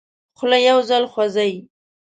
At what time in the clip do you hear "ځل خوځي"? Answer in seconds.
0.89-1.51